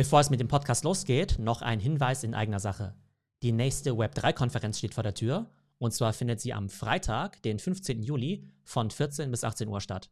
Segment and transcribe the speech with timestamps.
[0.00, 2.94] Bevor es mit dem Podcast losgeht, noch ein Hinweis in eigener Sache.
[3.42, 8.02] Die nächste Web3-Konferenz steht vor der Tür und zwar findet sie am Freitag, den 15.
[8.02, 10.10] Juli von 14 bis 18 Uhr statt.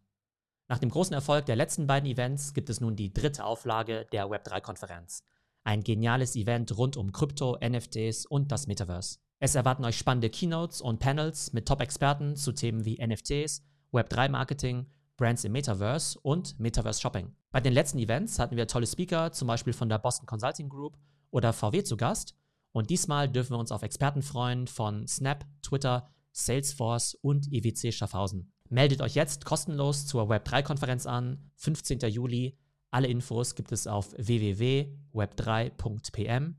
[0.69, 4.27] Nach dem großen Erfolg der letzten beiden Events gibt es nun die dritte Auflage der
[4.27, 5.22] Web3-Konferenz.
[5.64, 9.21] Ein geniales Event rund um Krypto, NFTs und das Metaverse.
[9.41, 13.63] Es erwarten euch spannende Keynotes und Panels mit Top-Experten zu Themen wie NFTs,
[13.95, 14.85] Web3-Marketing,
[15.17, 17.38] Brands im Metaverse und Metaverse Shopping.
[17.51, 20.98] Bei den letzten Events hatten wir tolle Speaker, zum Beispiel von der Boston Consulting Group
[21.30, 22.36] oder VW zu Gast.
[22.73, 28.52] Und diesmal dürfen wir uns auf Experten freuen von Snap, Twitter, Salesforce und EWC Schaffhausen.
[28.68, 32.00] Meldet euch jetzt kostenlos zur Web3-Konferenz an, 15.
[32.10, 32.59] Juli.
[32.90, 36.56] Alle Infos gibt es auf www.web3.pm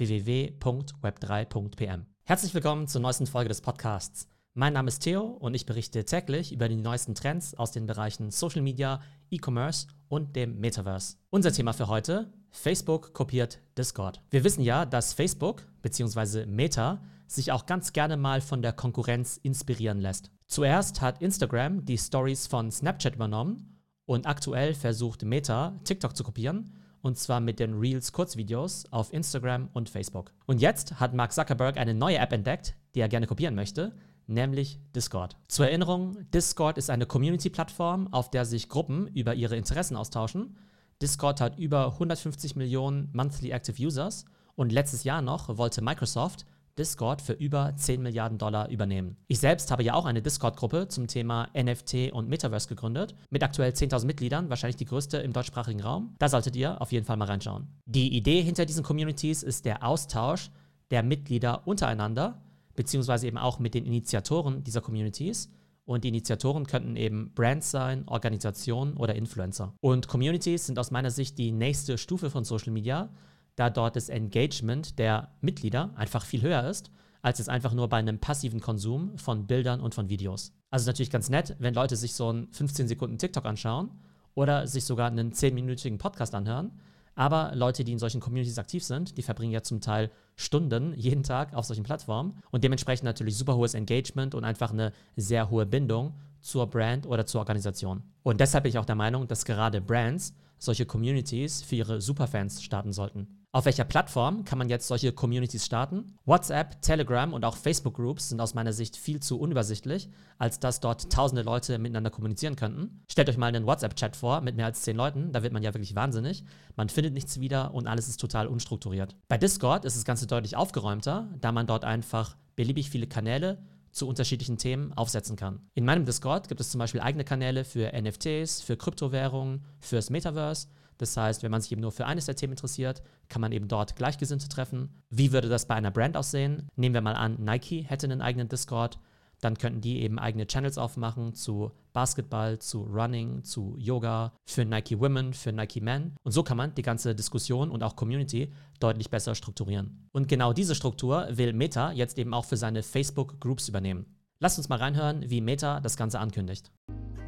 [0.00, 2.06] www.web3.pm.
[2.24, 4.26] Herzlich willkommen zur neuesten Folge des Podcasts.
[4.54, 8.32] Mein Name ist Theo und ich berichte täglich über die neuesten Trends aus den Bereichen
[8.32, 9.00] Social Media,
[9.30, 11.18] E-Commerce und dem Metaverse.
[11.30, 14.20] Unser Thema für heute, Facebook kopiert Discord.
[14.28, 16.46] Wir wissen ja, dass Facebook bzw.
[16.46, 20.32] Meta sich auch ganz gerne mal von der Konkurrenz inspirieren lässt.
[20.48, 26.72] Zuerst hat Instagram die Stories von Snapchat übernommen und aktuell versucht Meta TikTok zu kopieren
[27.02, 30.32] und zwar mit den Reels Kurzvideos auf Instagram und Facebook.
[30.46, 33.94] Und jetzt hat Mark Zuckerberg eine neue App entdeckt, die er gerne kopieren möchte,
[34.30, 35.36] nämlich Discord.
[35.48, 40.56] Zur Erinnerung, Discord ist eine Community-Plattform, auf der sich Gruppen über ihre Interessen austauschen.
[41.02, 46.46] Discord hat über 150 Millionen Monthly Active Users und letztes Jahr noch wollte Microsoft
[46.78, 49.16] Discord für über 10 Milliarden Dollar übernehmen.
[49.26, 53.72] Ich selbst habe ja auch eine Discord-Gruppe zum Thema NFT und Metaverse gegründet, mit aktuell
[53.72, 56.14] 10.000 Mitgliedern, wahrscheinlich die größte im deutschsprachigen Raum.
[56.18, 57.68] Da solltet ihr auf jeden Fall mal reinschauen.
[57.84, 60.50] Die Idee hinter diesen Communities ist der Austausch
[60.90, 62.40] der Mitglieder untereinander
[62.74, 65.50] beziehungsweise eben auch mit den Initiatoren dieser Communities.
[65.84, 69.74] Und die Initiatoren könnten eben Brands sein, Organisationen oder Influencer.
[69.80, 73.10] Und Communities sind aus meiner Sicht die nächste Stufe von Social Media,
[73.56, 76.90] da dort das Engagement der Mitglieder einfach viel höher ist,
[77.22, 80.52] als es einfach nur bei einem passiven Konsum von Bildern und von Videos.
[80.70, 83.90] Also natürlich ganz nett, wenn Leute sich so einen 15 Sekunden TikTok anschauen
[84.34, 86.72] oder sich sogar einen 10-minütigen Podcast anhören.
[87.16, 91.22] Aber Leute, die in solchen Communities aktiv sind, die verbringen ja zum Teil Stunden jeden
[91.22, 95.66] Tag auf solchen Plattformen und dementsprechend natürlich super hohes Engagement und einfach eine sehr hohe
[95.66, 98.02] Bindung zur Brand oder zur Organisation.
[98.22, 102.62] Und deshalb bin ich auch der Meinung, dass gerade Brands solche Communities für ihre Superfans
[102.62, 103.26] starten sollten.
[103.52, 106.14] Auf welcher Plattform kann man jetzt solche Communities starten?
[106.24, 111.10] WhatsApp, Telegram und auch Facebook-Groups sind aus meiner Sicht viel zu unübersichtlich, als dass dort
[111.10, 113.02] tausende Leute miteinander kommunizieren könnten.
[113.10, 115.74] Stellt euch mal einen WhatsApp-Chat vor mit mehr als zehn Leuten, da wird man ja
[115.74, 116.44] wirklich wahnsinnig.
[116.76, 119.16] Man findet nichts wieder und alles ist total unstrukturiert.
[119.26, 123.58] Bei Discord ist das Ganze deutlich aufgeräumter, da man dort einfach beliebig viele Kanäle
[123.92, 125.60] zu unterschiedlichen Themen aufsetzen kann.
[125.74, 130.68] In meinem Discord gibt es zum Beispiel eigene Kanäle für NFTs, für Kryptowährungen, fürs Metaverse
[131.00, 133.68] das heißt, wenn man sich eben nur für eines der Themen interessiert, kann man eben
[133.68, 134.90] dort Gleichgesinnte treffen.
[135.08, 136.68] Wie würde das bei einer Brand aussehen?
[136.76, 138.98] Nehmen wir mal an, Nike hätte einen eigenen Discord.
[139.40, 145.00] Dann könnten die eben eigene Channels aufmachen zu Basketball, zu Running, zu Yoga, für Nike
[145.00, 146.14] Women, für Nike Men.
[146.22, 150.08] Und so kann man die ganze Diskussion und auch Community deutlich besser strukturieren.
[150.12, 154.06] Und genau diese Struktur will Meta jetzt eben auch für seine Facebook Groups übernehmen.
[154.40, 156.70] Lasst uns mal reinhören, wie Meta das Ganze ankündigt.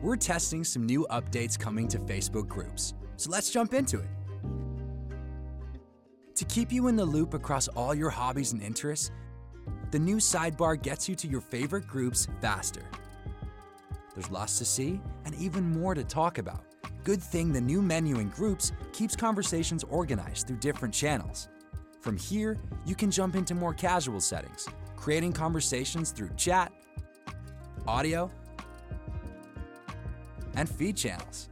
[0.03, 2.95] We're testing some new updates coming to Facebook Groups.
[3.17, 4.09] So let's jump into it.
[6.37, 9.13] To keep you in the loop across all your hobbies and interests,
[9.93, 12.83] the new sidebar gets you to your favorite groups faster.
[14.15, 16.65] There's lots to see and even more to talk about.
[17.05, 21.49] Good thing the new menu in groups keeps conversations organized through different channels.
[22.01, 24.67] From here, you can jump into more casual settings,
[24.97, 26.73] creating conversations through chat,
[27.87, 28.31] audio,
[30.55, 31.51] and feed channels.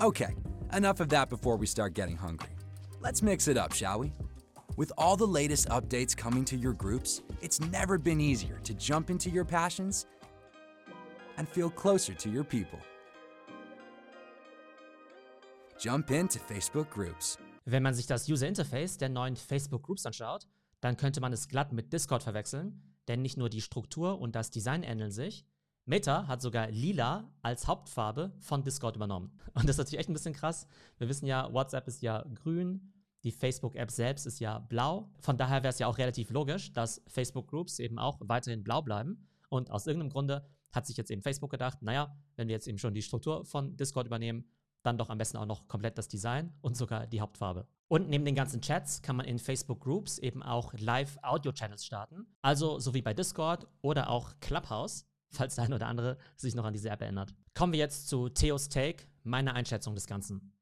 [0.00, 0.34] Okay,
[0.72, 2.50] enough of that before we start getting hungry.
[3.00, 4.12] Let's mix it up, shall we?
[4.82, 9.10] With all the latest updates coming to your groups, it's never been easier to jump
[9.10, 10.06] into your passions
[11.36, 12.80] and feel closer to your people.
[15.78, 17.38] Jump into Facebook Groups.
[17.64, 20.48] Wenn man sich das User Interface der neuen Facebook Groups anschaut,
[20.80, 24.50] dann könnte man es glatt mit Discord verwechseln, denn nicht nur die Struktur und das
[24.50, 25.46] Design ähneln sich,
[25.84, 29.30] Meta hat sogar lila als Hauptfarbe von Discord übernommen.
[29.54, 30.66] Und das ist natürlich echt ein bisschen krass.
[30.98, 32.92] Wir wissen ja, WhatsApp ist ja grün,
[33.24, 35.10] die Facebook-App selbst ist ja blau.
[35.20, 39.28] Von daher wäre es ja auch relativ logisch, dass Facebook-Groups eben auch weiterhin blau bleiben.
[39.48, 42.78] Und aus irgendeinem Grunde hat sich jetzt eben Facebook gedacht, naja, wenn wir jetzt eben
[42.78, 44.44] schon die Struktur von Discord übernehmen,
[44.82, 47.68] dann doch am besten auch noch komplett das Design und sogar die Hauptfarbe.
[47.88, 52.26] Und neben den ganzen Chats kann man in Facebook Groups eben auch Live-Audio-Channels starten.
[52.40, 56.64] Also so wie bei Discord oder auch Clubhouse falls der eine oder andere sich noch
[56.64, 57.34] an diese App erinnert.
[57.54, 60.52] Kommen wir jetzt zu Theos Take, meiner Einschätzung des Ganzen.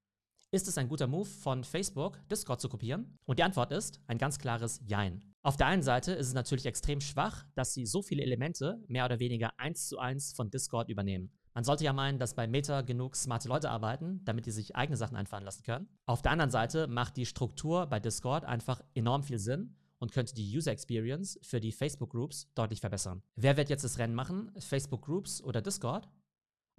[0.53, 3.17] Ist es ein guter Move von Facebook, Discord zu kopieren?
[3.25, 5.23] Und die Antwort ist ein ganz klares Jein.
[5.43, 9.05] Auf der einen Seite ist es natürlich extrem schwach, dass sie so viele Elemente mehr
[9.05, 11.31] oder weniger eins zu eins von Discord übernehmen.
[11.55, 14.97] Man sollte ja meinen, dass bei Meta genug smarte Leute arbeiten, damit die sich eigene
[14.97, 15.89] Sachen einfallen lassen können.
[16.07, 20.35] Auf der anderen Seite macht die Struktur bei Discord einfach enorm viel Sinn und könnte
[20.35, 23.23] die User Experience für die Facebook Groups deutlich verbessern.
[23.37, 24.51] Wer wird jetzt das Rennen machen?
[24.59, 26.09] Facebook Groups oder Discord?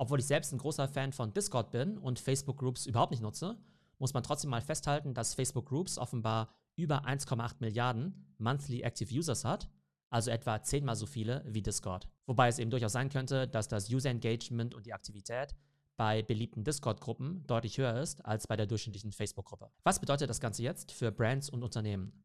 [0.01, 3.55] Obwohl ich selbst ein großer Fan von Discord bin und Facebook Groups überhaupt nicht nutze,
[3.99, 9.45] muss man trotzdem mal festhalten, dass Facebook Groups offenbar über 1,8 Milliarden Monthly Active Users
[9.45, 9.69] hat,
[10.09, 12.07] also etwa zehnmal so viele wie Discord.
[12.25, 15.53] Wobei es eben durchaus sein könnte, dass das User Engagement und die Aktivität
[15.97, 19.69] bei beliebten Discord-Gruppen deutlich höher ist als bei der durchschnittlichen Facebook-Gruppe.
[19.83, 22.23] Was bedeutet das Ganze jetzt für Brands und Unternehmen?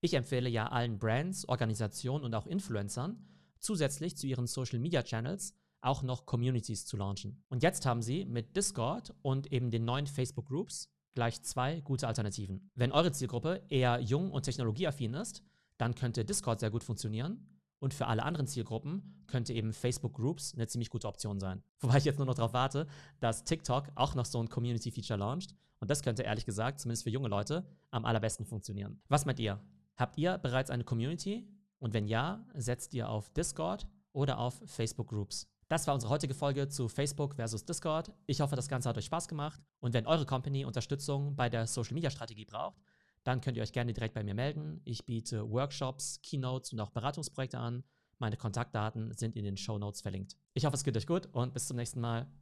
[0.00, 3.22] Ich empfehle ja allen Brands, Organisationen und auch Influencern,
[3.58, 7.42] zusätzlich zu ihren Social Media Channels auch noch Communities zu launchen.
[7.48, 12.06] Und jetzt haben sie mit Discord und eben den neuen Facebook Groups gleich zwei gute
[12.06, 12.70] Alternativen.
[12.74, 15.42] Wenn eure Zielgruppe eher jung und technologieaffin ist,
[15.76, 17.46] dann könnte Discord sehr gut funktionieren.
[17.80, 21.62] Und für alle anderen Zielgruppen könnte eben Facebook Groups eine ziemlich gute Option sein.
[21.80, 22.86] Wobei ich jetzt nur noch darauf warte,
[23.20, 25.54] dass TikTok auch noch so ein Community-Feature launcht.
[25.80, 29.00] Und das könnte ehrlich gesagt, zumindest für junge Leute, am allerbesten funktionieren.
[29.08, 29.60] Was meint ihr?
[29.96, 31.48] Habt ihr bereits eine Community?
[31.78, 35.48] Und wenn ja, setzt ihr auf Discord oder auf Facebook Groups?
[35.68, 38.10] Das war unsere heutige Folge zu Facebook versus Discord.
[38.26, 39.60] Ich hoffe, das Ganze hat euch Spaß gemacht.
[39.80, 42.80] Und wenn eure Company Unterstützung bei der Social Media Strategie braucht,
[43.22, 44.80] dann könnt ihr euch gerne direkt bei mir melden.
[44.84, 47.84] Ich biete Workshops, Keynotes und auch Beratungsprojekte an.
[48.18, 50.38] Meine Kontaktdaten sind in den Show Notes verlinkt.
[50.54, 52.28] Ich hoffe, es geht euch gut und bis zum nächsten Mal.